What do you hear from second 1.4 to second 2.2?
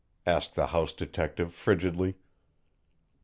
frigidly.